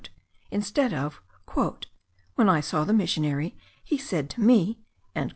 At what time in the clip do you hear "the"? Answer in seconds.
2.83-2.91